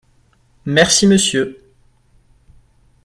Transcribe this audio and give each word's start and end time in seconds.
Merci 0.65 1.05
monsieur. 1.05 1.61